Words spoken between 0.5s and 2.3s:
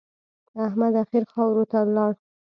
احمد اخير خاورو ته ولاړ.